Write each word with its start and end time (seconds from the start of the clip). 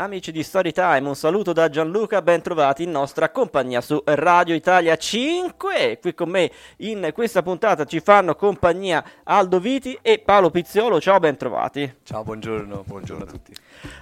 Amici 0.00 0.32
di 0.32 0.42
Storytime, 0.42 1.06
un 1.06 1.14
saluto 1.14 1.52
da 1.52 1.68
Gianluca, 1.68 2.22
ben 2.22 2.40
trovati 2.40 2.84
in 2.84 2.90
nostra 2.90 3.28
compagnia 3.28 3.82
su 3.82 4.00
Radio 4.06 4.54
Italia 4.54 4.96
5. 4.96 5.98
Qui 6.00 6.14
con 6.14 6.30
me 6.30 6.50
in 6.78 7.10
questa 7.12 7.42
puntata 7.42 7.84
ci 7.84 8.00
fanno 8.00 8.34
compagnia 8.34 9.04
Aldo 9.24 9.60
Viti 9.60 9.98
e 10.00 10.18
Paolo 10.18 10.48
Pizziolo. 10.48 11.02
Ciao, 11.02 11.18
ben 11.18 11.36
trovati. 11.36 11.96
Ciao, 12.02 12.22
buongiorno, 12.22 12.82
buongiorno 12.86 13.24
a 13.24 13.26
tutti. 13.26 13.54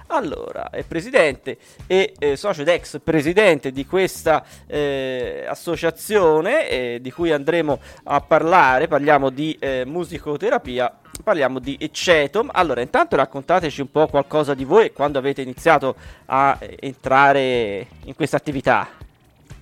Allora, 0.07 0.69
è 0.69 0.83
presidente 0.83 1.57
e 1.87 2.13
eh, 2.17 2.35
socio 2.35 2.61
ed 2.61 2.67
ex 2.67 2.99
presidente 3.03 3.71
di 3.71 3.85
questa 3.85 4.43
eh, 4.67 5.45
associazione 5.47 6.69
eh, 6.69 6.99
di 7.01 7.11
cui 7.11 7.31
andremo 7.31 7.79
a 8.03 8.21
parlare, 8.21 8.87
parliamo 8.87 9.29
di 9.29 9.55
eh, 9.59 9.83
musicoterapia, 9.85 10.91
parliamo 11.23 11.59
di 11.59 11.89
CETOM. 11.91 12.49
Allora, 12.53 12.81
intanto 12.81 13.15
raccontateci 13.15 13.81
un 13.81 13.91
po' 13.91 14.07
qualcosa 14.07 14.53
di 14.53 14.63
voi 14.63 14.91
quando 14.91 15.19
avete 15.19 15.41
iniziato 15.41 15.95
a 16.25 16.57
eh, 16.59 16.77
entrare 16.79 17.87
in 18.05 18.15
questa 18.15 18.37
attività. 18.37 18.98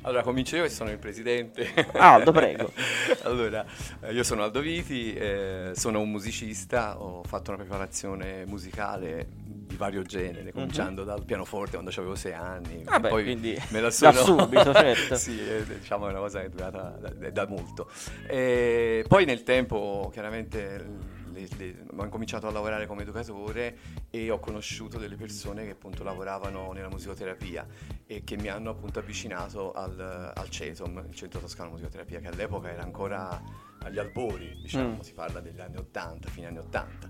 Allora, 0.08 0.24
comincio 0.24 0.56
io 0.56 0.64
e 0.64 0.70
sono 0.70 0.90
il 0.90 1.00
presidente. 1.00 1.70
Aldo, 1.92 2.32
prego. 2.32 2.72
allora, 3.24 3.66
eh, 4.00 4.14
io 4.14 4.24
sono 4.24 4.42
Aldo 4.42 4.62
Viti, 4.62 5.14
eh, 5.14 5.72
sono 5.76 6.00
un 6.00 6.10
musicista, 6.10 6.98
ho 7.02 7.24
fatto 7.24 7.52
una 7.52 7.60
preparazione 7.60 8.46
musicale 8.46 9.28
di 9.36 9.76
vario 9.76 10.04
genere, 10.04 10.54
cominciando 10.54 11.04
mm-hmm. 11.04 11.14
dal 11.14 11.26
pianoforte 11.26 11.72
quando 11.72 11.92
avevo 11.94 12.16
sei 12.16 12.32
anni. 12.32 12.84
Ah 12.86 13.02
beh, 13.02 13.10
poi 13.10 13.24
quindi 13.24 13.62
me 13.72 13.82
la 13.82 13.92
sono... 13.92 14.14
da 14.14 14.20
subito, 14.20 14.72
certo. 14.74 15.16
sì, 15.18 15.42
è, 15.42 15.62
diciamo 15.64 16.08
è 16.08 16.12
una 16.12 16.20
cosa 16.20 16.40
che 16.40 16.46
è 16.46 16.50
durata 16.52 16.96
da, 16.98 17.10
da, 17.10 17.30
da 17.30 17.46
molto. 17.46 17.90
E 18.28 19.04
poi 19.10 19.26
nel 19.26 19.44
tempo, 19.44 20.10
chiaramente 20.14 21.17
le, 21.38 21.48
le, 21.58 21.86
ho 21.96 22.04
incominciato 22.04 22.48
a 22.48 22.52
lavorare 22.52 22.88
come 22.88 23.04
educatore 23.04 23.78
e 24.10 24.30
ho 24.30 24.40
conosciuto 24.40 24.98
delle 24.98 25.16
persone 25.16 25.66
che 25.66 25.72
appunto 25.72 26.04
lavoravano 26.04 26.72
nella 26.72 26.90
musicoterapia 26.90 27.66
e 28.06 28.24
che 28.24 28.38
mi 28.38 28.48
hanno 28.48 28.72
appunto 28.72 29.00
avvicinato 29.00 29.72
al, 29.74 30.34
al 30.36 30.50
CETOM, 30.50 31.06
il 31.08 31.16
Centro 31.16 31.40
Toscano 31.40 31.72
Musicoterapia, 31.72 32.20
che 32.20 32.28
all'epoca 32.28 32.72
era 32.72 32.84
ancora 32.84 33.42
agli 33.80 34.00
albori, 34.00 34.58
diciamo, 34.62 34.96
mm. 34.96 35.00
si 35.00 35.14
parla 35.14 35.40
degli 35.40 35.60
anni 35.60 35.78
80, 35.78 36.30
fine 36.30 36.48
anni 36.48 36.58
80. 36.58 37.10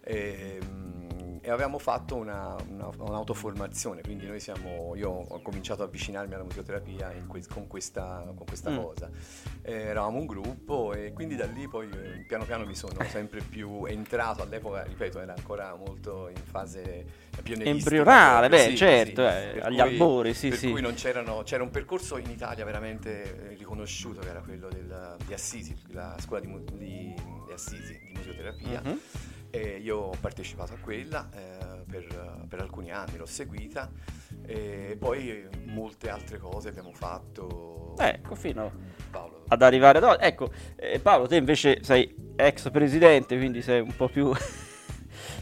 E, 0.00 0.58
e 1.40 1.50
avevamo 1.50 1.78
fatto 1.78 2.14
una, 2.14 2.56
una, 2.68 2.88
un'autoformazione, 2.96 4.00
quindi 4.00 4.26
noi 4.26 4.40
siamo, 4.40 4.94
io 4.94 5.10
ho 5.10 5.42
cominciato 5.42 5.82
ad 5.82 5.88
avvicinarmi 5.88 6.32
alla 6.32 6.44
musicoterapia 6.44 7.12
que- 7.26 7.46
con 7.48 7.66
questa, 7.66 8.22
con 8.34 8.46
questa 8.46 8.70
mm. 8.70 8.76
cosa. 8.78 9.10
Eravamo 9.66 10.18
un 10.18 10.26
gruppo 10.26 10.92
e 10.92 11.12
quindi 11.14 11.36
da 11.36 11.46
lì 11.46 11.66
poi 11.66 11.88
eh, 11.88 12.24
piano 12.26 12.44
piano 12.44 12.66
mi 12.66 12.74
sono 12.74 13.02
sempre 13.08 13.40
più 13.40 13.86
entrato, 13.86 14.42
all'epoca 14.42 14.82
ripeto 14.82 15.20
era 15.20 15.34
ancora 15.34 15.74
molto 15.74 16.28
in 16.28 16.42
fase 16.42 17.04
pionieristica. 17.42 17.70
Embrionale, 17.70 18.48
beh 18.50 18.68
sì, 18.68 18.76
certo, 18.76 19.26
sì. 19.26 19.34
Eh, 19.34 19.60
agli 19.60 19.80
cui, 19.80 19.80
albori, 19.80 20.34
sì 20.34 20.48
per 20.50 20.58
sì. 20.58 20.70
cui 20.70 20.82
non 20.82 20.92
c'erano, 20.92 21.42
c'era 21.44 21.62
un 21.62 21.70
percorso 21.70 22.18
in 22.18 22.28
Italia 22.28 22.64
veramente 22.64 23.52
eh, 23.52 23.54
riconosciuto 23.54 24.20
che 24.20 24.28
era 24.28 24.40
quello 24.40 24.68
del, 24.68 25.16
di 25.24 25.32
Assisi, 25.32 25.74
la 25.92 26.14
scuola 26.18 26.44
di, 26.44 26.52
di, 26.76 27.14
di 27.46 27.52
Assisi 27.52 27.98
di 28.04 28.12
musicoterapia. 28.12 28.82
Mm-hmm 28.84 28.96
e 29.54 29.78
io 29.80 29.98
ho 29.98 30.16
partecipato 30.20 30.72
a 30.72 30.78
quella 30.80 31.28
eh, 31.32 31.84
per, 31.88 32.44
per, 32.48 32.58
alcuni 32.58 32.90
anni, 32.90 33.16
l'ho 33.16 33.24
seguita 33.24 33.88
e 34.46 34.96
poi 34.98 35.46
molte 35.66 36.08
altre 36.08 36.38
cose 36.38 36.68
abbiamo 36.68 36.92
fatto. 36.92 37.94
Ecco, 37.98 38.34
fino 38.34 38.70
Paolo. 39.10 39.44
ad 39.48 39.62
arrivare 39.62 39.98
ad 39.98 40.04
oggi. 40.04 40.24
Ecco, 40.24 40.50
eh, 40.76 40.98
Paolo, 41.00 41.26
te 41.26 41.36
invece 41.36 41.78
sei 41.82 42.14
ex 42.36 42.70
presidente, 42.70 43.36
quindi 43.36 43.62
sei 43.62 43.80
un 43.80 43.94
po' 43.96 44.08
più... 44.08 44.32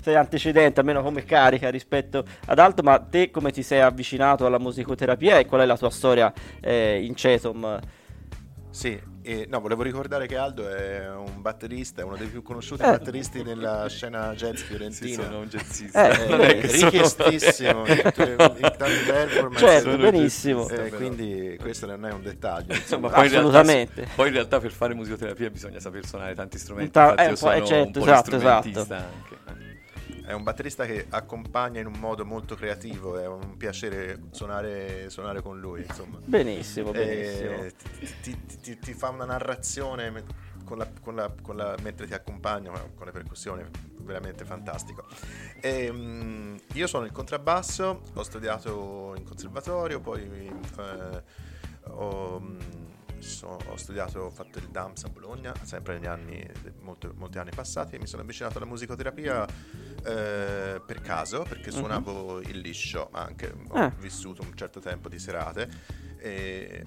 sei 0.02 0.16
antecedente, 0.16 0.80
almeno 0.80 1.02
come 1.02 1.24
carica 1.24 1.70
rispetto 1.70 2.24
ad 2.46 2.58
altro, 2.58 2.82
ma 2.82 2.98
te 2.98 3.30
come 3.30 3.52
ti 3.52 3.62
sei 3.62 3.80
avvicinato 3.80 4.44
alla 4.46 4.58
musicoterapia 4.58 5.38
e 5.38 5.46
qual 5.46 5.60
è 5.62 5.64
la 5.64 5.76
tua 5.76 5.90
storia 5.90 6.32
eh, 6.60 7.00
in 7.02 7.14
CETOM? 7.14 7.80
Sì, 8.72 8.98
e, 9.20 9.46
no, 9.48 9.60
volevo 9.60 9.82
ricordare 9.82 10.26
che 10.26 10.36
Aldo 10.36 10.66
è 10.68 11.08
un 11.10 11.42
batterista, 11.42 12.00
è 12.00 12.04
uno 12.04 12.16
dei 12.16 12.26
più 12.26 12.42
conosciuti 12.42 12.82
eh. 12.82 12.86
batteristi 12.86 13.42
nella 13.42 13.86
scena 13.88 14.34
jazz 14.34 14.62
fiorentina. 14.62 15.08
Sì, 15.08 15.12
sono 15.12 15.38
un 15.40 15.46
jazzista. 15.46 16.10
Eh, 16.10 16.28
non 16.28 16.40
è 16.40 16.60
richiestissimo 16.60 17.86
in, 17.86 18.02
in 18.02 18.74
tanti 18.76 19.02
performance. 19.06 19.58
Certo, 19.58 19.96
benissimo. 19.98 20.68
Eh, 20.68 20.90
quindi 20.90 21.56
questo 21.60 21.86
non 21.86 22.06
è 22.06 22.12
un 22.12 22.22
dettaglio. 22.22 22.72
Insomma, 22.72 23.10
poi 23.10 23.26
Assolutamente. 23.26 23.90
In 23.92 23.96
realtà, 23.96 24.14
poi 24.16 24.26
in 24.28 24.34
realtà 24.34 24.58
per 24.58 24.72
fare 24.72 24.94
musicoterapia 24.94 25.50
bisogna 25.50 25.78
saper 25.78 26.06
suonare 26.06 26.34
tanti 26.34 26.58
strumenti. 26.58 26.90
Ta- 26.92 27.10
Infatti 27.10 27.22
eh, 27.22 27.28
io 27.28 27.36
sono 27.36 27.52
eh, 27.52 27.64
certo, 27.64 27.98
un 28.00 28.04
po' 28.04 28.10
esatto, 28.10 28.36
esatto. 28.36 28.94
anche. 28.94 29.31
È 30.24 30.32
un 30.32 30.42
batterista 30.42 30.86
che 30.86 31.06
accompagna 31.08 31.80
in 31.80 31.86
un 31.86 31.98
modo 31.98 32.24
molto 32.24 32.54
creativo, 32.54 33.18
è 33.18 33.26
un 33.26 33.56
piacere 33.56 34.20
suonare, 34.30 35.10
suonare 35.10 35.42
con 35.42 35.58
lui. 35.58 35.82
Insomma. 35.82 36.18
Benissimo, 36.24 36.92
benissimo. 36.92 37.66
Ti, 38.00 38.14
ti, 38.20 38.58
ti, 38.60 38.78
ti, 38.78 38.94
fa 38.94 39.08
una 39.08 39.24
narrazione 39.24 40.24
con 40.64 40.78
la, 40.78 40.88
con 41.00 41.16
la, 41.16 41.32
con 41.42 41.56
la, 41.56 41.74
mentre 41.82 42.06
ti 42.06 42.14
accompagna, 42.14 42.70
con 42.94 43.06
le 43.06 43.12
percussioni, 43.12 43.64
veramente 43.98 44.44
fantastico. 44.44 45.04
E, 45.60 45.88
um, 45.88 46.58
io 46.74 46.86
sono 46.86 47.04
il 47.04 47.12
contrabbasso, 47.12 48.02
ho 48.14 48.22
studiato 48.22 49.14
in 49.16 49.24
conservatorio, 49.24 50.00
poi 50.00 50.22
eh, 50.22 51.22
ho 51.88 52.40
so, 53.42 53.58
ho 53.66 53.76
studiato, 53.76 54.20
ho 54.20 54.30
fatto 54.30 54.58
il 54.58 54.68
DAMS 54.68 55.04
a 55.04 55.08
Bologna, 55.08 55.52
sempre 55.62 55.94
negli 55.94 56.06
anni, 56.06 56.48
molto, 56.80 57.12
molti 57.16 57.38
anni 57.38 57.50
passati, 57.50 57.96
e 57.96 57.98
mi 57.98 58.06
sono 58.06 58.22
avvicinato 58.22 58.58
alla 58.58 58.66
musicoterapia 58.66 59.44
eh, 60.04 60.80
per 60.86 61.00
caso, 61.00 61.42
perché 61.42 61.70
mhm. 61.70 61.76
suonavo 61.76 62.34
uh-huh. 62.34 62.40
il 62.40 62.58
liscio 62.58 63.08
anche, 63.10 63.52
ho 63.68 63.74
ah. 63.74 63.92
vissuto 63.98 64.42
un 64.42 64.54
certo 64.54 64.78
tempo 64.78 65.08
di 65.08 65.18
serate 65.18 65.68
e, 66.18 66.84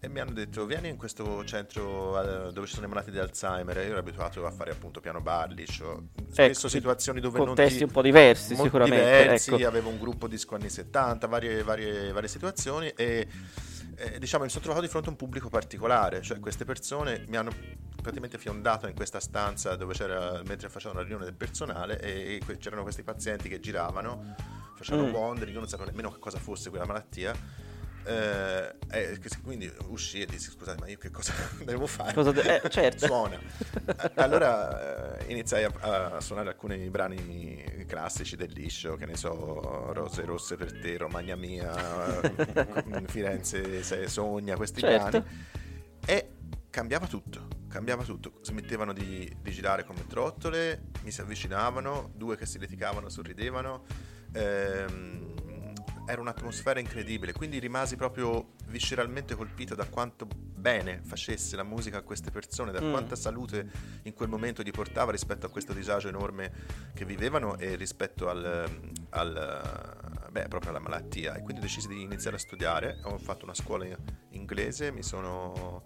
e 0.00 0.08
mi 0.08 0.20
hanno 0.20 0.32
detto 0.32 0.64
vieni 0.64 0.88
in 0.88 0.96
questo 0.96 1.44
centro 1.44 2.50
dove 2.50 2.66
ci 2.66 2.74
sono 2.74 2.86
i 2.86 2.88
malati 2.88 3.10
di 3.10 3.18
Alzheimer 3.18 3.76
io 3.76 3.82
ero 3.82 3.98
abituato 3.98 4.46
a 4.46 4.50
fare 4.50 4.70
appunto 4.70 5.00
piano 5.00 5.20
bar, 5.20 5.50
liscio 5.50 6.08
spesso 6.30 6.66
ecco, 6.66 6.68
situazioni 6.68 7.20
dove 7.20 7.38
contesti 7.38 7.70
non 7.70 7.78
ti, 7.78 7.84
un 7.84 7.90
po' 7.90 8.02
diversi 8.02 8.56
sicuramente 8.56 9.04
diversi, 9.04 9.54
ecco. 9.54 9.66
avevo 9.66 9.90
un 9.90 9.98
gruppo 9.98 10.28
disco 10.28 10.54
anni 10.54 10.70
70 10.70 11.26
varie, 11.26 11.62
varie, 11.62 12.12
varie 12.12 12.28
situazioni 12.28 12.88
e 12.88 13.26
eh, 13.96 14.18
diciamo, 14.18 14.44
mi 14.44 14.50
sono 14.50 14.62
trovato 14.62 14.84
di 14.84 14.90
fronte 14.90 15.08
a 15.08 15.10
un 15.12 15.16
pubblico 15.16 15.48
particolare, 15.48 16.22
cioè 16.22 16.40
queste 16.40 16.64
persone 16.64 17.24
mi 17.28 17.36
hanno 17.36 17.52
praticamente 17.94 18.38
fiondato 18.38 18.86
in 18.86 18.94
questa 18.94 19.20
stanza 19.20 19.76
dove 19.76 19.94
c'era, 19.94 20.42
mentre 20.44 20.68
facevano 20.68 21.00
la 21.00 21.06
riunione 21.06 21.24
del 21.24 21.34
personale 21.34 21.98
e, 22.00 22.40
e 22.46 22.56
c'erano 22.58 22.82
questi 22.82 23.02
pazienti 23.02 23.48
che 23.48 23.60
giravano, 23.60 24.34
facevano 24.76 25.08
mm. 25.08 25.14
wandering, 25.14 25.54
io 25.54 25.60
non 25.60 25.68
sapevo 25.68 25.88
nemmeno 25.88 26.14
cosa 26.18 26.38
fosse 26.38 26.70
quella 26.70 26.86
malattia 26.86 27.63
Eh, 28.06 28.74
eh, 28.90 29.18
quindi 29.42 29.72
uscì 29.88 30.20
e 30.20 30.26
dissi 30.26 30.50
scusate 30.50 30.78
ma 30.78 30.88
io 30.88 30.98
che 30.98 31.10
cosa 31.10 31.32
devo 31.64 31.86
fare? 31.86 32.12
Cosa 32.12 32.32
de- 32.32 32.60
eh, 32.62 32.68
certo. 32.68 33.06
Suona. 33.06 33.38
Allora 34.16 35.18
eh, 35.18 35.32
iniziai 35.32 35.64
a, 35.64 36.14
a 36.16 36.20
suonare 36.20 36.50
alcuni 36.50 36.90
brani 36.90 37.84
classici 37.86 38.36
del 38.36 38.50
liscio, 38.52 38.96
che 38.96 39.06
ne 39.06 39.16
so, 39.16 39.92
Rose 39.92 40.24
rosse 40.24 40.56
per 40.56 40.78
te, 40.78 40.96
Romagna 40.96 41.36
mia, 41.36 41.72
Firenze 43.06 43.82
se 43.82 44.08
sogna, 44.08 44.56
questi 44.56 44.80
Certo. 44.80 45.20
brani. 45.20 45.24
E 46.06 46.28
cambiava 46.70 47.06
tutto, 47.06 47.48
cambiava 47.68 48.02
tutto. 48.02 48.38
Smettevano 48.42 48.92
di, 48.92 49.34
di 49.40 49.50
girare 49.50 49.84
come 49.84 50.06
trottole, 50.06 50.90
mi 51.02 51.10
si 51.10 51.20
avvicinavano, 51.20 52.10
due 52.14 52.36
che 52.36 52.46
si 52.46 52.58
litigavano, 52.58 53.08
sorridevano. 53.08 53.84
Ehm, 54.32 55.33
era 56.06 56.20
un'atmosfera 56.20 56.80
incredibile, 56.80 57.32
quindi 57.32 57.58
rimasi 57.58 57.96
proprio 57.96 58.52
visceralmente 58.66 59.34
colpito 59.34 59.74
da 59.74 59.86
quanto 59.86 60.26
bene 60.26 61.00
facesse 61.02 61.56
la 61.56 61.62
musica 61.62 61.98
a 61.98 62.02
queste 62.02 62.30
persone, 62.30 62.72
da 62.72 62.80
Mm. 62.80 62.90
quanta 62.90 63.16
salute 63.16 63.70
in 64.02 64.12
quel 64.14 64.28
momento 64.28 64.62
gli 64.62 64.70
portava 64.70 65.10
rispetto 65.12 65.46
a 65.46 65.48
questo 65.50 65.72
disagio 65.72 66.08
enorme 66.08 66.52
che 66.94 67.04
vivevano 67.04 67.56
e 67.58 67.74
rispetto 67.76 68.28
al, 68.28 68.68
al- 69.10 70.26
beh, 70.30 70.48
proprio 70.48 70.70
alla 70.70 70.80
malattia. 70.80 71.34
E 71.34 71.42
quindi 71.42 71.60
decisi 71.62 71.88
di 71.88 72.02
iniziare 72.02 72.36
a 72.36 72.38
studiare, 72.40 73.00
ho 73.04 73.18
fatto 73.18 73.44
una 73.44 73.54
scuola 73.54 73.86
inglese, 74.30 74.90
mi 74.90 75.02
sono 75.02 75.84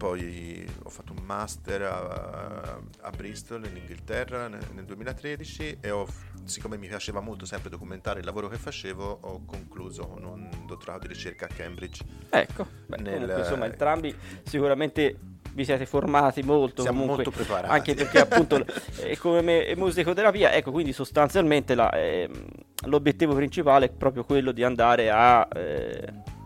poi 0.00 0.66
ho 0.84 0.88
fatto 0.88 1.12
un 1.12 1.22
master 1.26 1.82
a, 1.82 2.80
a 3.02 3.10
Bristol 3.10 3.66
in 3.66 3.76
Inghilterra 3.76 4.48
nel, 4.48 4.62
nel 4.72 4.86
2013 4.86 5.76
e 5.78 5.90
ho, 5.90 6.06
siccome 6.44 6.78
mi 6.78 6.88
piaceva 6.88 7.20
molto 7.20 7.44
sempre 7.44 7.68
documentare 7.68 8.20
il 8.20 8.24
lavoro 8.24 8.48
che 8.48 8.56
facevo 8.56 9.18
ho 9.20 9.44
concluso 9.44 10.06
con 10.06 10.24
un 10.24 10.48
dottorato 10.66 11.00
di 11.06 11.08
ricerca 11.12 11.44
a 11.44 11.48
Cambridge. 11.54 12.02
Ecco, 12.30 12.66
beh, 12.86 12.96
Nel- 12.96 13.12
comunque, 13.12 13.38
insomma, 13.40 13.66
entrambi 13.66 14.16
sicuramente 14.42 15.18
vi 15.52 15.66
siete 15.66 15.84
formati 15.84 16.42
molto, 16.42 16.80
Siamo 16.80 17.00
comunque, 17.00 17.24
molto 17.24 17.38
preparati. 17.38 17.74
anche 17.74 17.94
perché 17.94 18.20
appunto 18.20 18.64
eh, 19.04 19.18
come 19.18 19.42
me- 19.42 19.74
musicoterapia, 19.76 20.54
ecco, 20.54 20.70
quindi 20.70 20.94
sostanzialmente 20.94 21.74
la, 21.74 21.90
ehm, 21.90 22.46
l'obiettivo 22.86 23.34
principale 23.34 23.84
è 23.84 23.90
proprio 23.90 24.24
quello 24.24 24.52
di 24.52 24.64
andare 24.64 25.10
a 25.10 25.46
eh, 25.54 26.38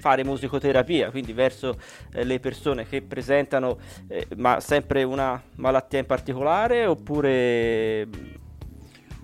fare 0.00 0.24
musicoterapia, 0.24 1.10
quindi 1.10 1.32
verso 1.32 1.78
eh, 2.12 2.24
le 2.24 2.40
persone 2.40 2.88
che 2.88 3.02
presentano 3.02 3.78
eh, 4.08 4.26
ma 4.36 4.58
sempre 4.60 5.02
una 5.02 5.40
malattia 5.56 5.98
in 5.98 6.06
particolare 6.06 6.86
oppure 6.86 8.08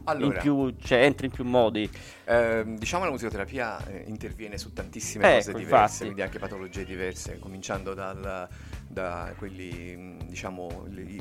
Allora. 0.05 0.34
in 0.37 0.40
più, 0.40 0.75
cioè, 0.82 1.02
entri 1.02 1.26
in 1.26 1.32
più 1.32 1.44
modi. 1.44 1.90
Ehm, 2.26 2.78
diciamo 2.78 3.05
la 3.05 3.11
musicoterapia 3.11 3.84
eh, 3.87 4.05
interviene 4.06 4.58
su 4.58 4.73
tantissime 4.73 5.25
Ecco, 5.25 5.37
cose 5.37 5.52
diverse, 5.55 5.75
infatti. 5.75 6.02
quindi 6.05 6.23
anche 6.23 6.38
patologie 6.38 6.84
diverse, 6.84 7.38
cominciando 7.38 7.94
dal- 7.94 8.49
da 8.88 9.33
quelli, 9.37 9.97
mh, 9.97 10.27
diciamo, 10.27 10.87
i, 10.97 11.21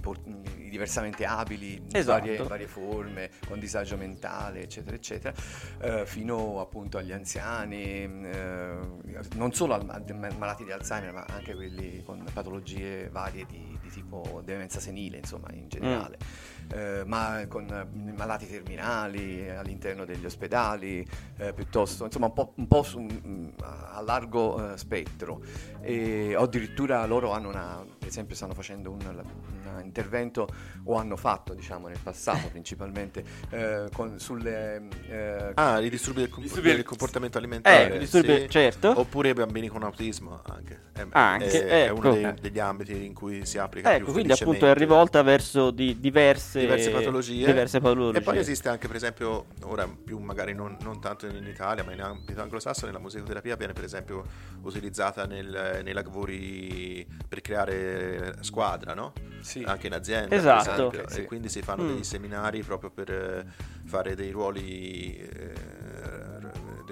i 0.57 0.69
diversamente 0.69 1.25
abili, 1.25 1.81
Esatto. 1.91 2.19
varie, 2.19 2.38
varie 2.38 2.67
forme, 2.67 3.29
con 3.47 3.59
disagio 3.59 3.97
mentale, 3.97 4.62
eccetera, 4.63 4.95
eccetera, 4.95 5.33
eh, 5.81 6.06
fino 6.06 6.59
appunto 6.59 6.97
agli 6.97 7.12
anziani, 7.12 8.03
eh, 8.03 8.77
non 9.35 9.53
solo 9.53 9.73
al- 9.73 9.89
a 9.89 10.29
malati 10.38 10.63
di 10.63 10.71
Alzheimer, 10.71 11.12
ma 11.13 11.25
anche 11.29 11.53
quelli 11.56 12.03
con 12.03 12.23
patologie 12.33 13.09
varie 13.09 13.45
di, 13.45 13.77
di 13.81 13.89
tipo 13.89 14.41
demenza 14.44 14.79
senile, 14.79 15.17
insomma, 15.17 15.47
in 15.53 15.67
generale. 15.67 16.17
Eh, 16.73 17.03
ma 17.06 17.45
con 17.47 17.67
eh, 17.69 18.12
malati 18.15 18.47
terminali 18.47 19.47
all'interno 19.50 20.03
degli 20.03 20.25
ospedali, 20.25 21.06
eh, 21.38 21.53
piuttosto 21.53 22.06
insomma 22.06 22.25
un 22.27 22.33
po', 22.33 22.53
un 22.56 22.67
po' 22.67 22.83
su- 22.83 23.00
mm, 23.00 23.47
a 23.59 24.01
largo 24.01 24.73
eh, 24.73 24.77
spettro. 24.77 25.41
E 25.81 26.35
addirittura 26.35 27.06
loro 27.06 27.31
hanno 27.31 27.50
una, 27.50 27.85
per 28.05 28.13
esempio, 28.13 28.35
stanno 28.35 28.53
facendo 28.53 28.91
un, 28.91 28.99
un 29.03 29.81
intervento 29.83 30.47
o 30.83 30.95
hanno 30.95 31.15
fatto, 31.15 31.55
diciamo, 31.55 31.87
nel 31.87 31.97
passato 32.01 32.49
principalmente 32.53 33.23
eh, 33.49 33.85
con- 33.91 34.19
sulle 34.19 34.87
eh, 35.09 35.51
Ah, 35.55 35.79
i 35.79 35.89
disturbi 35.89 36.19
del, 36.21 36.29
com- 36.29 36.43
Disturbi 36.43 36.71
del- 36.71 36.83
comportamento 36.83 37.39
alimentare. 37.39 37.95
Eh, 37.95 37.97
disturbi- 37.97 38.41
sì. 38.41 38.49
certo. 38.49 38.93
Oppure 38.95 39.29
i 39.29 39.33
bambini 39.33 39.67
con 39.69 39.81
autismo 39.81 40.39
anche. 40.45 40.81
È, 40.93 41.03
Anche, 41.09 41.65
è- 41.67 41.85
è 41.87 41.89
uno 41.89 42.13
ecco. 42.13 42.29
dei- 42.31 42.33
degli 42.41 42.59
ambiti 42.59 43.05
in 43.05 43.13
cui 43.15 43.43
si 43.45 43.57
applica 43.57 43.89
più 43.95 44.03
Ecco, 44.03 44.11
quindi 44.11 44.31
appunto 44.33 44.67
è 44.67 44.73
rivolta 44.75 45.23
verso 45.23 45.71
di 45.71 45.99
diverse, 45.99 46.59
diverse 46.59 46.91
patologie. 46.91 47.45
diverse 47.45 47.79
patologie. 47.79 48.19
E 48.19 48.21
poi 48.21 48.37
esiste 48.37 48.69
anche, 48.69 48.85
per 48.87 48.95
esempio, 48.97 49.47
ora 49.63 49.87
più 49.87 50.19
magari 50.19 50.53
non, 50.53 50.77
non 50.81 51.01
tanto 51.01 51.25
in 51.25 51.43
Italia, 51.47 51.83
ma 51.83 51.91
in 51.91 52.01
ambito 52.01 52.39
anglosassone, 52.41 52.91
la 52.91 52.99
musicoterapia 52.99 53.55
viene 53.55 53.73
per 53.73 53.83
esempio 53.83 54.23
utilizzata 54.61 55.25
nel- 55.25 55.81
nei 55.83 55.93
lavori 55.93 57.05
per 57.27 57.41
creare 57.41 57.94
squadra, 58.42 58.94
no? 58.94 59.13
Sì. 59.42 59.63
Anche 59.65 59.88
in 59.88 59.94
azienda, 59.94 60.27
per 60.30 60.38
Esatto. 60.38 60.89
sì. 61.07 61.21
E 61.21 61.25
quindi 61.25 61.50
si 61.50 61.62
fanno 61.62 61.83
Mm. 61.83 61.94
dei 61.94 62.03
seminari 62.03 62.63
proprio 62.63 62.89
per 62.89 63.45
fare 63.86 64.15
dei 64.15 64.31
ruoli, 64.31 65.18
eh, 65.18 65.53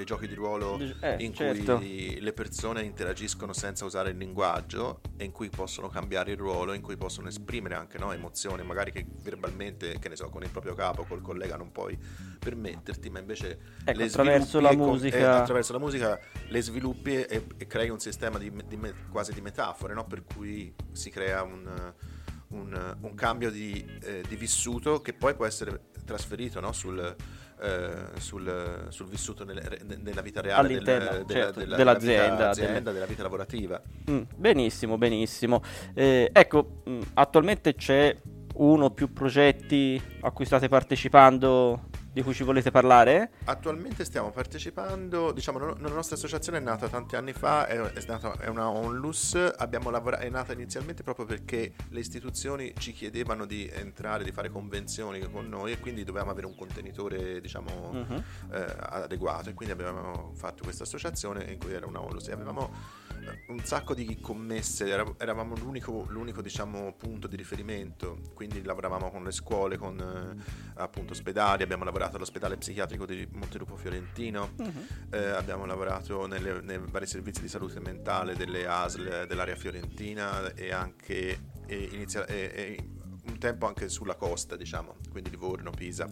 dei 0.03 0.05
giochi 0.05 0.27
di 0.27 0.33
ruolo 0.35 0.77
Eh, 0.99 1.15
in 1.19 1.33
certo. 1.33 1.77
cui 1.77 2.19
le 2.19 2.33
persone 2.33 2.83
interagiscono 2.83 3.53
senza 3.53 3.85
usare 3.85 4.11
il 4.11 4.17
linguaggio 4.17 4.99
e 5.17 5.23
in 5.23 5.31
cui 5.31 5.49
possono 5.49 5.87
cambiare 5.87 6.31
il 6.31 6.37
ruolo, 6.37 6.73
in 6.73 6.81
cui 6.81 6.97
possono 6.97 7.27
esprimere 7.29 7.75
anche 7.75 7.97
no, 7.97 8.11
emozioni, 8.11 8.63
magari 8.63 8.91
che 8.91 9.05
verbalmente, 9.21 9.97
che 9.99 10.09
ne 10.09 10.15
so, 10.15 10.29
con 10.29 10.43
il 10.43 10.49
proprio 10.49 10.75
capo, 10.75 11.05
col 11.05 11.21
collega 11.21 11.55
non 11.55 11.71
puoi 11.71 11.97
permetterti, 12.37 13.09
ma 13.09 13.19
invece 13.19 13.59
Ecco, 13.85 14.03
attraverso 14.03 14.59
la 14.59 14.73
musica. 14.73 15.17
e 15.17 15.23
attraverso 15.23 15.73
la 15.73 15.79
musica 15.79 16.19
le 16.47 16.61
sviluppi 16.61 17.15
e, 17.23 17.45
e 17.57 17.67
crei 17.67 17.89
un 17.89 17.99
sistema 17.99 18.37
di, 18.37 18.51
di 18.67 18.75
me- 18.75 18.93
quasi 19.09 19.33
di 19.33 19.41
metafore, 19.41 19.93
no? 19.93 20.05
per 20.05 20.23
cui 20.23 20.73
si 20.91 21.09
crea 21.09 21.43
un, 21.43 21.93
un- 22.49 22.97
un 23.01 23.15
cambio 23.15 23.49
di, 23.49 23.83
eh, 24.01 24.23
di 24.27 24.35
vissuto 24.35 25.01
che 25.01 25.13
poi 25.13 25.33
può 25.33 25.45
essere 25.45 25.91
trasferito 26.05 26.59
no? 26.59 26.73
sul, 26.73 27.15
eh, 27.61 28.19
sul, 28.19 28.85
sul 28.89 29.07
vissuto 29.07 29.43
nelle- 29.45 29.79
nella 30.01 30.21
vita 30.21 30.41
reale 30.41 30.67
del- 30.67 30.83
della, 30.83 31.25
certo, 31.27 31.59
della- 31.59 31.75
dell'azienda, 31.75 32.23
della 32.23 32.33
vita, 32.33 32.49
azienda, 32.49 32.91
della 32.91 33.05
vita 33.05 33.23
lavorativa. 33.23 33.81
Mm, 34.09 34.21
benissimo, 34.35 34.97
benissimo. 34.97 35.61
Eh, 35.93 36.29
ecco, 36.31 36.83
mm, 36.89 37.01
attualmente 37.13 37.75
c'è 37.75 38.15
uno 38.55 38.85
o 38.85 38.91
più 38.91 39.11
progetti 39.11 39.99
a 40.21 40.31
cui 40.31 40.45
state 40.45 40.67
partecipando 40.67 41.89
di 42.13 42.21
cui 42.21 42.33
ci 42.35 42.43
volete 42.43 42.69
parlare? 42.69 43.31
Attualmente 43.45 44.05
stiamo 44.05 44.29
partecipando, 44.29 45.31
diciamo, 45.31 45.57
la 45.57 45.89
nostra 45.89 46.15
associazione 46.15 46.59
è 46.59 46.61
nata 46.61 46.87
tanti 46.87 47.15
anni 47.15 47.33
fa, 47.33 47.65
è, 47.65 47.75
è, 47.79 48.03
nata- 48.07 48.37
è 48.39 48.47
una 48.47 48.69
onlus, 48.69 49.33
abbiamo 49.57 49.89
lavora- 49.89 50.19
è 50.19 50.29
nata 50.29 50.53
inizialmente 50.53 51.01
proprio 51.01 51.25
perché 51.25 51.73
le 51.89 51.99
istituzioni 51.99 52.71
ci 52.77 52.91
chiedevano 52.93 53.45
di 53.45 53.67
entrare, 53.67 54.23
di 54.23 54.31
fare 54.31 54.49
convenzioni 54.49 55.19
con 55.31 55.49
noi 55.49 55.71
e 55.71 55.79
quindi 55.79 56.03
dovevamo 56.03 56.29
avere 56.31 56.45
un 56.45 56.55
contenitore, 56.55 57.41
diciamo, 57.41 57.71
Mhm. 57.93 58.23
eh, 58.51 58.75
adeguato 58.79 59.49
e 59.49 59.53
quindi 59.55 59.73
abbiamo 59.73 60.31
fatto 60.35 60.63
questa 60.63 60.83
associazione 60.83 61.43
in 61.45 61.57
cui 61.57 61.73
era 61.73 61.87
una 61.87 61.99
onlus 62.01 62.27
e 62.27 62.31
avevamo 62.31 62.71
un 63.47 63.59
sacco 63.63 63.93
di 63.93 64.19
commesse, 64.19 64.87
era- 64.87 65.11
eravamo 65.17 65.55
l'unico, 65.55 66.05
l'unico 66.09 66.41
diciamo, 66.41 66.93
punto 66.95 67.27
di 67.27 67.35
riferimento, 67.35 68.19
quindi 68.33 68.61
lavoravamo 68.63 69.09
con 69.11 69.23
le 69.23 69.31
scuole, 69.31 69.77
con 69.77 69.99
eh, 69.99 70.71
appunto 70.75 71.13
ospedali, 71.13 71.63
abbiamo 71.63 71.83
lavorato 71.83 72.15
all'ospedale 72.17 72.57
psichiatrico 72.57 73.05
di 73.05 73.27
Montelupo 73.31 73.75
Fiorentino, 73.75 74.51
Mhm. 74.57 74.87
eh, 75.11 75.27
abbiamo 75.29 75.65
lavorato 75.65 76.25
nelle- 76.27 76.61
nei 76.61 76.79
vari 76.79 77.05
servizi 77.07 77.41
di 77.41 77.47
salute 77.47 77.79
mentale 77.79 78.35
delle 78.35 78.65
ASL 78.67 79.25
dell'area 79.27 79.55
fiorentina 79.55 80.53
e 80.53 80.71
anche 80.71 81.51
e 81.65 81.89
inizia- 81.93 82.25
e- 82.25 82.51
e 82.53 82.87
un 83.25 83.37
tempo 83.39 83.65
anche 83.67 83.87
sulla 83.87 84.15
costa, 84.15 84.57
diciamo, 84.57 84.97
quindi 85.11 85.29
Livorno, 85.29 85.71
Pisa. 85.71 86.09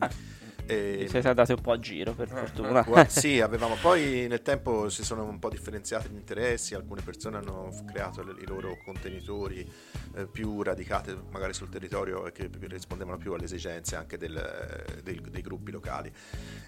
E- 0.72 1.08
Siete 1.10 1.28
andati 1.28 1.52
un 1.52 1.60
po' 1.62 1.74
a 1.74 1.80
giro, 1.80 2.14
per 2.14 2.30
fortuna. 2.30 2.82
Gua- 2.84 3.06
sì, 3.10 3.42
avevamo 3.42 3.76
poi 3.82 4.28
nel 4.30 4.42
tempo 4.42 4.88
si 4.90 5.04
sono 5.04 5.26
un 5.26 5.38
po' 5.38 5.50
differenziati 5.50 6.08
gli 6.10 6.16
interessi, 6.16 6.76
alcune 6.76 7.02
persone 7.02 7.38
hanno 7.38 7.70
creato 7.86 8.22
i 8.22 8.46
loro 8.48 8.78
contenitori 8.78 9.70
eh, 10.16 10.28
più 10.28 10.62
radicati 10.64 11.14
magari 11.30 11.54
sul 11.54 11.68
territorio 11.70 12.26
e 12.26 12.32
che 12.32 12.50
rispondevano 12.62 13.18
più 13.18 13.34
alle 13.34 13.44
esigenze 13.46 13.98
anche 13.98 14.18
del- 14.18 14.86
del- 15.04 15.22
dei 15.22 15.42
gruppi 15.42 15.72
locali. 15.72 16.10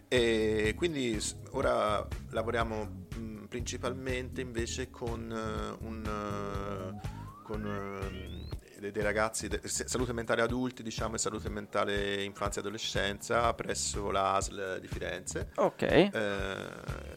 E 0.10 0.74
quindi 0.75 1.17
ora 1.51 2.05
lavoriamo 2.31 3.05
mh, 3.15 3.45
principalmente 3.45 4.41
invece 4.41 4.89
con 4.89 5.31
eh, 5.31 5.86
un... 5.86 6.03
eh, 6.05 7.22
con 7.43 7.65
ehm, 7.65 8.42
dei, 8.83 8.91
dei 8.91 9.03
ragazzi, 9.03 9.47
de- 9.47 9.61
salute 9.63 10.11
mentale 10.13 10.41
adulti, 10.41 10.83
diciamo, 10.83 11.15
e 11.15 11.17
salute 11.17 11.49
mentale 11.49 12.21
infanzia 12.23 12.61
e 12.61 12.65
adolescenza 12.65 13.53
presso 13.53 14.11
la 14.11 14.35
ASL 14.35 14.79
di 14.81 14.87
Firenze. 14.87 15.51
Ok. 15.55 15.81
Eh, 15.81 16.09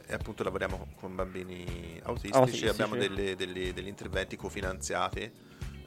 e 0.06 0.14
appunto 0.14 0.44
lavoriamo 0.44 0.88
con 1.00 1.14
bambini 1.16 1.98
autistici, 2.04 2.36
Autistici. 2.36 2.68
abbiamo 2.68 2.94
delle- 2.94 3.34
delle- 3.34 3.72
degli 3.72 3.88
interventi 3.88 4.36
cofinanziati 4.36 5.30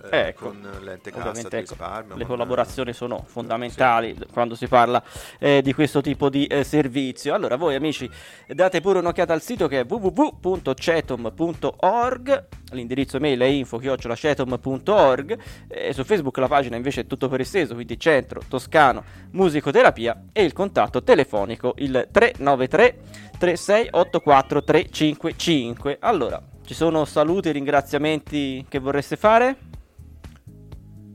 eh, 0.10 0.28
Ecco, 0.28 0.46
con 0.46 0.62
l'ente 0.82 1.12
cassa 1.12 1.42
ecco, 1.42 1.58
risparmio. 1.58 2.16
le 2.16 2.26
con- 2.26 2.36
collaborazioni 2.36 2.94
sono 2.94 3.22
fondamentali 3.26 4.16
quando 4.32 4.56
si 4.56 4.68
parla 4.68 5.04
eh, 5.38 5.62
di 5.62 5.74
questo 5.74 6.00
tipo 6.02 6.30
di 6.30 6.46
eh, 6.46 6.64
servizio. 6.64 7.34
Allora, 7.34 7.58
voi 7.58 7.76
amici, 7.76 8.10
date 8.48 8.80
pure 8.82 9.00
un'occhiata 9.00 9.34
al 9.34 9.42
sito 9.42 9.68
che 9.68 9.82
è 9.82 9.86
www.cetom.org. 9.88 12.48
L'indirizzo 12.72 13.20
mail 13.20 13.40
è 13.40 13.46
info-cetom.org 13.46 15.40
e 15.68 15.92
su 15.94 16.04
Facebook 16.04 16.38
la 16.38 16.48
pagina 16.48 16.76
invece 16.76 17.02
è 17.02 17.08
tutto 17.08 17.28
per 17.28 17.40
esteso, 17.42 17.74
quindi 17.74 18.00
Centro 18.00 18.42
Toscano 18.48 19.04
Musicoterapia 19.32 20.26
e 20.32 20.44
il 20.44 20.54
contatto 20.54 21.02
telefonico 21.04 21.74
il 21.78 22.08
393 22.12 22.98
3684 23.40 24.64
355. 24.64 25.98
Allora, 26.00 26.40
ci 26.64 26.76
sono 26.76 27.06
saluti 27.06 27.50
e 27.50 27.54
ringraziamenti 27.54 28.64
che 28.70 28.78
vorreste 28.78 29.16
fare? 29.16 29.56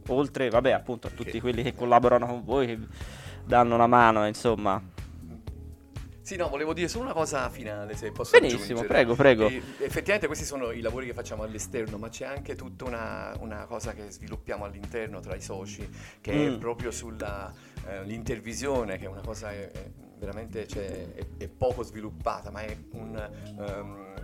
Oltre, 0.08 0.50
vabbè, 0.50 0.70
appunto 0.72 1.06
a 1.06 1.10
tutti 1.10 1.32
Che- 1.32 1.40
quelli 1.40 1.62
che 1.62 1.74
collaborano 1.74 2.26
con 2.26 2.44
voi, 2.44 2.66
che 2.66 2.78
danno 3.44 3.74
una 3.74 3.86
mano, 3.86 4.26
insomma. 4.26 4.82
Sì, 6.20 6.36
no, 6.36 6.48
volevo 6.48 6.72
dire 6.72 6.88
solo 6.88 7.04
una 7.04 7.12
cosa 7.12 7.50
finale, 7.50 7.94
se 7.96 8.10
posso 8.10 8.30
Benissimo, 8.38 8.62
aggiungere. 8.62 8.88
prego, 8.88 9.14
prego. 9.14 9.46
E, 9.46 9.62
effettivamente 9.80 10.26
questi 10.26 10.46
sono 10.46 10.70
i 10.70 10.80
lavori 10.80 11.04
che 11.04 11.12
facciamo 11.12 11.42
all'esterno, 11.42 11.98
ma 11.98 12.08
c'è 12.08 12.24
anche 12.24 12.54
tutta 12.56 12.86
una, 12.86 13.34
una 13.40 13.66
cosa 13.66 13.92
che 13.92 14.10
sviluppiamo 14.10 14.64
all'interno 14.64 15.20
tra 15.20 15.34
i 15.34 15.42
soci, 15.42 15.86
che 16.22 16.32
Mm. 16.32 16.54
è 16.54 16.58
proprio 16.58 16.90
sulla 16.90 17.52
eh, 17.86 18.22
che 18.22 18.98
è 19.00 19.06
una 19.06 19.20
cosa 19.20 19.52
eh, 19.52 19.70
eh, 19.70 19.92
veramente 20.18 20.66
cioè, 20.66 21.12
è, 21.14 21.26
è 21.36 21.48
poco 21.48 21.82
sviluppata, 21.82 22.50
ma 22.50 22.62
è 22.62 22.74
un... 22.92 23.30
ehm, 23.58 24.23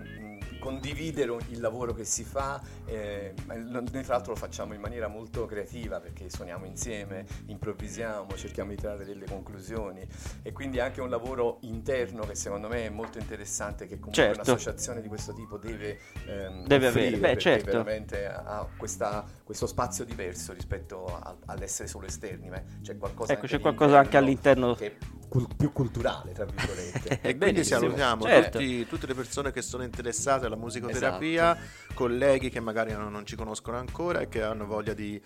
condividere 0.60 1.36
il 1.48 1.60
lavoro 1.60 1.92
che 1.92 2.04
si 2.04 2.22
fa, 2.22 2.62
eh, 2.86 3.34
noi 3.46 4.04
tra 4.04 4.14
l'altro 4.14 4.34
lo 4.34 4.38
facciamo 4.38 4.74
in 4.74 4.80
maniera 4.80 5.08
molto 5.08 5.46
creativa 5.46 5.98
perché 5.98 6.30
suoniamo 6.30 6.64
insieme, 6.66 7.26
improvvisiamo, 7.46 8.36
cerchiamo 8.36 8.70
di 8.70 8.76
trarre 8.76 9.04
delle 9.04 9.26
conclusioni 9.26 10.06
e 10.42 10.52
quindi 10.52 10.78
è 10.78 10.82
anche 10.82 11.00
un 11.00 11.10
lavoro 11.10 11.58
interno 11.62 12.22
che 12.24 12.36
secondo 12.36 12.68
me 12.68 12.86
è 12.86 12.90
molto 12.90 13.18
interessante 13.18 13.86
che 13.86 13.96
comunque 13.98 14.22
Certo. 14.22 14.40
un'associazione 14.42 15.00
di 15.00 15.08
questo 15.08 15.32
tipo 15.32 15.56
deve, 15.56 15.98
ehm, 16.26 16.66
Deve 16.66 16.86
avere, 16.86 17.10
beh, 17.16 17.18
perché 17.20 17.40
certo. 17.40 17.66
veramente 17.70 18.26
ha 18.28 18.68
questa- 18.76 19.24
questo 19.42 19.66
spazio 19.66 20.04
diverso 20.04 20.52
rispetto 20.52 21.06
a- 21.06 21.36
all'essere 21.46 21.88
solo 21.88 22.06
esterni, 22.06 22.50
ma 22.50 22.62
c'è 22.82 22.96
qualcosa 22.98 23.32
Ecco, 23.32 23.42
anche 23.42 23.56
c'è 23.56 23.60
qualcosa 23.60 23.98
anche 23.98 24.16
all'interno. 24.16 24.74
che 24.74 24.96
è 25.30 25.32
cul- 25.32 25.48
più 25.56 25.72
culturale, 25.72 26.32
tra 26.32 26.44
virgolette. 26.44 27.20
E 27.22 27.36
quindi 27.36 27.64
salutiamo 27.64 28.24
certo. 28.24 28.58
tutti- 28.58 28.86
tutte 28.86 29.06
le 29.06 29.14
persone 29.14 29.52
che 29.52 29.62
sono 29.62 29.82
interessate 29.84 30.46
alla 30.46 30.56
musicoterapia, 30.56 31.56
Esatto. 31.56 31.94
colleghi 31.94 32.50
che 32.50 32.60
magari 32.60 32.92
non, 32.92 33.10
non 33.12 33.24
ci 33.24 33.36
conoscono 33.36 33.76
ancora 33.78 34.20
e 34.20 34.28
che 34.28 34.42
hanno 34.42 34.66
voglia 34.66 34.92
di, 34.92 35.20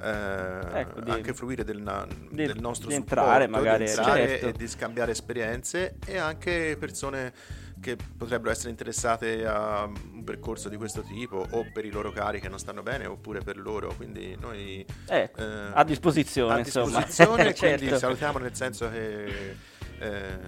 eh, 0.00 0.60
Ecco, 0.72 1.00
di- 1.00 1.10
anche 1.10 1.34
fruire 1.34 1.64
del, 1.64 1.80
na- 1.82 2.06
di- 2.06 2.46
del 2.46 2.60
nostro 2.60 2.88
di 2.88 2.94
supporto, 2.94 3.20
entrare 3.20 3.46
magari, 3.48 3.84
di 3.84 3.90
entrare 3.90 4.28
certo. 4.28 4.46
e 4.48 4.52
di 4.52 4.68
scambiare 4.68 5.10
esperienze 5.12 5.96
e 6.06 6.18
anche 6.18 6.76
persone 6.78 7.32
che 7.80 7.96
potrebbero 7.96 8.50
essere 8.50 8.70
interessate 8.70 9.46
a 9.46 9.84
un 9.84 10.24
percorso 10.24 10.68
di 10.68 10.76
questo 10.76 11.02
tipo 11.02 11.46
o 11.50 11.66
per 11.72 11.84
i 11.84 11.90
loro 11.90 12.10
cari 12.10 12.40
che 12.40 12.48
non 12.48 12.58
stanno 12.58 12.82
bene 12.82 13.06
oppure 13.06 13.40
per 13.40 13.56
loro 13.58 13.94
quindi 13.96 14.36
noi 14.40 14.84
Ecco, 15.06 15.40
eh, 15.40 15.70
a 15.72 15.84
disposizione, 15.84 16.60
a 16.60 16.62
disposizione, 16.62 17.54
quindi 17.54 17.86
Certo. 17.86 17.98
salutiamo 17.98 18.38
nel 18.38 18.54
senso 18.54 18.90
che 18.90 19.56
eh, 20.00 20.38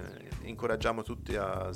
incoraggiamo 0.43 1.03
tutti 1.03 1.35
a, 1.35 1.69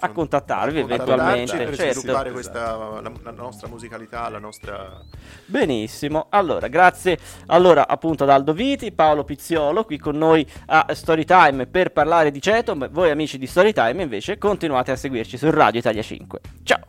A 0.00 0.10
contattarvi 0.10 0.78
a 0.78 0.82
eventualmente, 0.82 1.56
per 1.56 1.76
certo. 1.76 2.00
sviluppare 2.00 2.32
questa, 2.32 3.00
la, 3.00 3.12
la 3.22 3.30
nostra 3.30 3.68
musicalità, 3.68 4.28
la 4.28 4.38
nostra... 4.38 5.00
Benissimo, 5.46 6.26
allora 6.30 6.68
grazie 6.68 7.18
allora 7.46 7.86
appunto 7.86 8.24
ad 8.24 8.30
Aldo 8.30 8.52
Viti, 8.52 8.92
Paolo 8.92 9.24
Pizziolo 9.24 9.84
qui 9.84 9.98
con 9.98 10.16
noi 10.16 10.46
a 10.66 10.86
Storytime 10.92 11.66
per 11.66 11.92
parlare 11.92 12.30
di 12.30 12.40
Cetom, 12.40 12.88
voi 12.90 13.10
amici 13.10 13.38
di 13.38 13.46
Storytime 13.46 14.02
invece 14.02 14.38
continuate 14.38 14.92
a 14.92 14.96
seguirci 14.96 15.36
su 15.36 15.50
Radio 15.50 15.80
Italia 15.80 16.02
5. 16.02 16.40
Ciao! 16.62 16.88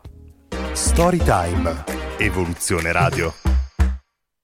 Storytime. 0.71 1.83
Evoluzione 2.17 2.91
Radio. 2.91 3.44